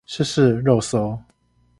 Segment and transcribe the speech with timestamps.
[0.07, 1.15] 試試肉搜